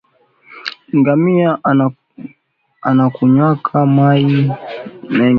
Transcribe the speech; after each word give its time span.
Ngamia 0.97 1.51
anakunywaka 2.89 3.77
mayi 3.95 4.35
mingi 4.37 4.59